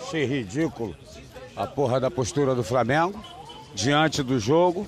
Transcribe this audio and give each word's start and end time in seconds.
Achei 0.00 0.24
ridículo 0.24 0.94
a 1.56 1.66
porra 1.66 1.98
da 2.00 2.10
postura 2.10 2.54
do 2.54 2.62
Flamengo 2.62 3.22
diante 3.74 4.22
do 4.22 4.38
jogo. 4.38 4.86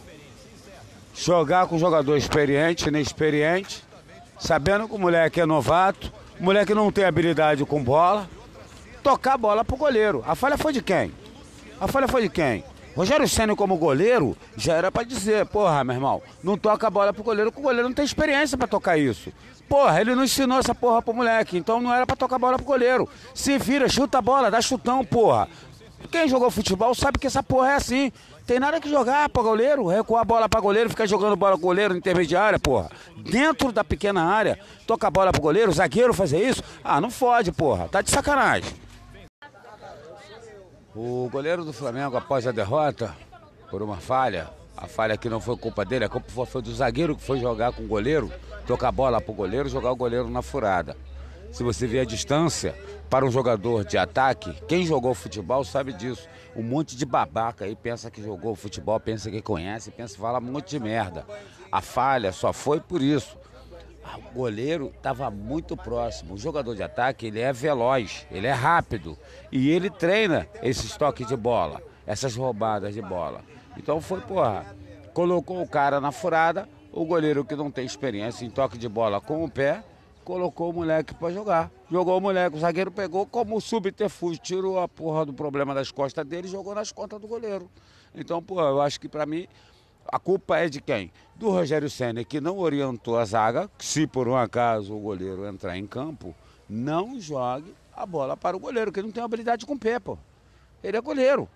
Jogar 1.14 1.66
com 1.66 1.78
jogador 1.78 2.16
experiente, 2.16 2.88
inexperiente, 2.88 3.82
sabendo 4.38 4.86
que 4.86 4.94
o 4.94 4.98
moleque 4.98 5.40
é 5.40 5.46
novato, 5.46 6.12
o 6.38 6.44
moleque 6.44 6.74
não 6.74 6.92
tem 6.92 7.04
habilidade 7.04 7.64
com 7.64 7.82
bola. 7.82 8.28
Tocar 9.02 9.34
a 9.34 9.38
bola 9.38 9.64
pro 9.64 9.76
goleiro. 9.76 10.22
A 10.26 10.34
falha 10.34 10.58
foi 10.58 10.72
de 10.72 10.82
quem? 10.82 11.12
A 11.80 11.88
falha 11.88 12.08
foi 12.08 12.22
de 12.22 12.28
quem? 12.28 12.64
Rogério 12.96 13.28
Senna 13.28 13.54
como 13.54 13.76
goleiro 13.76 14.34
já 14.56 14.72
era 14.72 14.90
para 14.90 15.02
dizer, 15.02 15.44
porra, 15.44 15.84
meu 15.84 15.96
irmão, 15.96 16.22
não 16.42 16.56
toca 16.56 16.86
a 16.86 16.90
bola 16.90 17.12
pro 17.12 17.22
goleiro, 17.22 17.52
porque 17.52 17.60
o 17.60 17.68
goleiro 17.68 17.88
não 17.88 17.94
tem 17.94 18.06
experiência 18.06 18.56
para 18.56 18.66
tocar 18.66 18.96
isso. 18.96 19.30
Porra, 19.68 20.00
ele 20.00 20.14
não 20.14 20.24
ensinou 20.24 20.58
essa 20.58 20.74
porra 20.74 21.02
pro 21.02 21.12
moleque, 21.12 21.58
então 21.58 21.78
não 21.78 21.92
era 21.92 22.06
para 22.06 22.16
tocar 22.16 22.36
a 22.36 22.38
bola 22.38 22.56
pro 22.56 22.64
goleiro. 22.64 23.06
Se 23.34 23.58
vira, 23.58 23.86
chuta 23.86 24.16
a 24.16 24.22
bola, 24.22 24.50
dá 24.50 24.62
chutão, 24.62 25.04
porra. 25.04 25.46
Quem 26.10 26.26
jogou 26.26 26.50
futebol 26.50 26.94
sabe 26.94 27.18
que 27.18 27.26
essa 27.26 27.42
porra 27.42 27.72
é 27.72 27.74
assim. 27.74 28.10
Tem 28.46 28.58
nada 28.58 28.80
que 28.80 28.88
jogar 28.88 29.28
pra 29.28 29.42
goleiro, 29.42 29.86
recuar 29.88 30.22
a 30.22 30.24
bola 30.24 30.48
pra 30.48 30.58
goleiro, 30.58 30.88
ficar 30.88 31.04
jogando 31.04 31.36
bola 31.36 31.56
com 31.56 31.62
goleiro 31.62 31.94
intermediária, 31.94 32.58
porra. 32.58 32.88
Dentro 33.18 33.72
da 33.72 33.84
pequena 33.84 34.24
área, 34.24 34.58
toca 34.86 35.06
a 35.06 35.10
bola 35.10 35.32
pro 35.32 35.42
goleiro, 35.42 35.70
zagueiro 35.70 36.14
fazer 36.14 36.48
isso? 36.48 36.62
Ah, 36.82 36.98
não 36.98 37.10
fode, 37.10 37.52
porra. 37.52 37.88
Tá 37.88 38.00
de 38.00 38.10
sacanagem. 38.10 38.85
O 40.98 41.28
goleiro 41.30 41.62
do 41.62 41.74
Flamengo, 41.74 42.16
após 42.16 42.46
a 42.46 42.52
derrota, 42.52 43.14
por 43.70 43.82
uma 43.82 43.98
falha, 43.98 44.48
a 44.74 44.86
falha 44.86 45.14
que 45.18 45.28
não 45.28 45.42
foi 45.42 45.54
culpa 45.54 45.84
dele, 45.84 46.06
a 46.06 46.08
culpa 46.08 46.46
foi 46.46 46.62
do 46.62 46.74
zagueiro 46.74 47.14
que 47.14 47.22
foi 47.22 47.38
jogar 47.38 47.74
com 47.74 47.82
o 47.82 47.86
goleiro, 47.86 48.32
tocar 48.66 48.88
a 48.88 48.92
bola 48.92 49.20
pro 49.20 49.34
goleiro, 49.34 49.68
jogar 49.68 49.92
o 49.92 49.96
goleiro 49.96 50.30
na 50.30 50.40
furada. 50.40 50.96
Se 51.52 51.62
você 51.62 51.86
vê 51.86 52.00
a 52.00 52.04
distância 52.06 52.74
para 53.10 53.26
um 53.26 53.30
jogador 53.30 53.84
de 53.84 53.98
ataque, 53.98 54.56
quem 54.66 54.86
jogou 54.86 55.12
futebol 55.12 55.62
sabe 55.64 55.92
disso. 55.92 56.26
Um 56.56 56.62
monte 56.62 56.96
de 56.96 57.04
babaca 57.04 57.66
aí 57.66 57.76
pensa 57.76 58.10
que 58.10 58.22
jogou 58.22 58.54
futebol, 58.54 58.98
pensa 58.98 59.30
que 59.30 59.42
conhece, 59.42 59.90
pensa 59.90 60.14
que 60.14 60.20
fala 60.20 60.38
um 60.38 60.50
monte 60.50 60.70
de 60.70 60.80
merda. 60.80 61.26
A 61.70 61.82
falha 61.82 62.32
só 62.32 62.54
foi 62.54 62.80
por 62.80 63.02
isso. 63.02 63.36
O 64.16 64.34
goleiro 64.34 64.92
estava 64.96 65.30
muito 65.30 65.76
próximo. 65.76 66.34
O 66.34 66.38
jogador 66.38 66.74
de 66.74 66.82
ataque, 66.82 67.26
ele 67.26 67.40
é 67.40 67.52
veloz, 67.52 68.26
ele 68.30 68.46
é 68.46 68.52
rápido. 68.52 69.16
E 69.52 69.70
ele 69.70 69.90
treina 69.90 70.48
esses 70.62 70.96
toques 70.96 71.26
de 71.26 71.36
bola, 71.36 71.82
essas 72.06 72.34
roubadas 72.34 72.94
de 72.94 73.02
bola. 73.02 73.42
Então 73.76 74.00
foi, 74.00 74.20
porra, 74.20 74.64
colocou 75.12 75.60
o 75.62 75.68
cara 75.68 76.00
na 76.00 76.10
furada, 76.10 76.68
o 76.92 77.04
goleiro 77.04 77.44
que 77.44 77.54
não 77.54 77.70
tem 77.70 77.84
experiência 77.84 78.44
em 78.44 78.50
toque 78.50 78.78
de 78.78 78.88
bola 78.88 79.20
com 79.20 79.44
o 79.44 79.50
pé, 79.50 79.82
colocou 80.24 80.70
o 80.70 80.72
moleque 80.72 81.14
para 81.14 81.32
jogar. 81.32 81.70
Jogou 81.90 82.18
o 82.18 82.20
moleque, 82.20 82.56
o 82.56 82.60
zagueiro 82.60 82.90
pegou 82.90 83.26
como 83.26 83.60
subterfúgio, 83.60 84.42
tirou 84.42 84.80
a 84.80 84.88
porra 84.88 85.24
do 85.24 85.32
problema 85.32 85.72
das 85.72 85.92
costas 85.92 86.26
dele 86.26 86.48
e 86.48 86.50
jogou 86.50 86.74
nas 86.74 86.90
costas 86.90 87.20
do 87.20 87.28
goleiro. 87.28 87.70
Então, 88.14 88.42
porra, 88.42 88.64
eu 88.64 88.80
acho 88.80 88.98
que 88.98 89.08
para 89.08 89.24
mim 89.24 89.46
a 90.08 90.18
culpa 90.18 90.58
é 90.58 90.68
de 90.68 90.80
quem? 90.80 91.12
Do 91.34 91.50
Rogério 91.50 91.90
Senna, 91.90 92.24
que 92.24 92.40
não 92.40 92.58
orientou 92.58 93.18
a 93.18 93.24
zaga, 93.24 93.70
se 93.78 94.06
por 94.06 94.28
um 94.28 94.36
acaso 94.36 94.94
o 94.94 95.00
goleiro 95.00 95.46
entrar 95.46 95.76
em 95.76 95.86
campo, 95.86 96.34
não 96.68 97.20
jogue 97.20 97.74
a 97.94 98.04
bola 98.04 98.36
para 98.36 98.56
o 98.56 98.60
goleiro, 98.60 98.92
que 98.92 99.02
não 99.02 99.10
tem 99.10 99.22
habilidade 99.22 99.64
com 99.66 99.74
o 99.74 99.78
pé, 99.78 99.98
pô. 99.98 100.18
Ele 100.82 100.96
é 100.96 101.00
goleiro, 101.00 101.48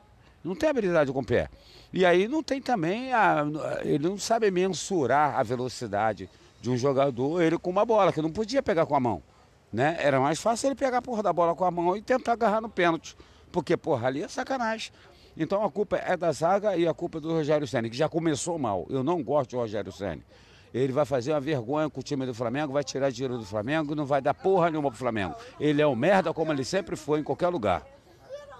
não 0.43 0.55
tem 0.55 0.69
habilidade 0.69 1.13
com 1.13 1.21
o 1.21 1.25
pé. 1.25 1.49
E 1.93 2.05
aí 2.05 2.29
não 2.29 2.43
tem 2.43 2.61
também, 2.61 3.13
a, 3.13 3.45
ele 3.83 4.09
não 4.09 4.19
sabe 4.19 4.51
mensurar 4.51 5.39
a 5.39 5.43
velocidade 5.43 6.31
de 6.61 6.71
um 6.71 6.77
jogador, 6.77 7.41
ele 7.41 7.59
com 7.59 7.71
uma 7.71 7.85
bola, 7.85 8.13
que 8.13 8.23
não 8.23 8.31
podia 8.31 8.63
pegar 8.63 8.87
com 8.87 8.95
a 8.95 9.01
mão. 9.01 9.23
Né? 9.73 9.97
Era 10.01 10.21
mais 10.21 10.41
fácil 10.41 10.69
ele 10.69 10.75
pegar 10.75 10.99
a 10.99 11.03
porra 11.03 11.23
da 11.23 11.33
bola 11.33 11.55
com 11.55 11.65
a 11.65 11.71
mão 11.71 11.97
e 11.97 12.03
tentar 12.03 12.33
agarrar 12.33 12.61
no 12.61 12.69
pênalti. 12.69 13.17
Porque, 13.53 13.77
porra, 13.77 14.09
ali 14.09 14.23
é 14.23 14.29
sacanagem. 14.29 14.93
Então 15.43 15.65
a 15.65 15.71
culpa 15.71 15.97
é 15.97 16.19
da 16.19 16.31
zaga 16.33 16.77
e 16.77 16.87
a 16.87 16.93
culpa 16.93 17.17
é 17.17 17.21
do 17.23 17.33
Rogério 17.33 17.67
Senna, 17.67 17.89
que 17.89 17.97
já 17.97 18.11
começou 18.11 18.59
mal. 18.59 18.87
Eu 18.91 19.03
não 19.03 19.23
gosto 19.23 19.53
do 19.53 19.57
Rogério 19.57 19.91
Senna. 19.91 20.21
Ele 20.73 20.93
vai 20.93 21.07
fazer 21.07 21.33
uma 21.33 21.41
vergonha 21.41 21.89
com 21.89 21.99
o 21.99 22.03
time 22.03 22.27
do 22.27 22.35
Flamengo, 22.35 22.75
vai 22.75 22.85
tirar 22.85 23.11
dinheiro 23.11 23.39
do 23.39 23.45
Flamengo, 23.47 23.95
não 23.95 24.05
vai 24.05 24.21
dar 24.21 24.35
porra 24.35 24.69
nenhuma 24.69 24.91
pro 24.91 24.99
Flamengo. 24.99 25.35
Ele 25.59 25.81
é 25.81 25.87
um 25.87 25.97
merda 25.97 26.35
como 26.35 26.53
ele 26.53 26.63
sempre 26.63 26.95
foi 26.95 27.21
em 27.21 27.23
qualquer 27.23 27.49
lugar. 27.49 27.87